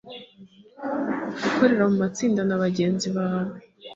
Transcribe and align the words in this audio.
Gukorera 1.43 1.83
mu 1.91 1.95
matsinda 2.03 2.41
na 2.45 2.61
bagenzi 2.63 3.07
bawe 3.17 3.53